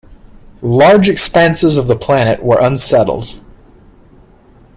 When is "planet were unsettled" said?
1.95-3.35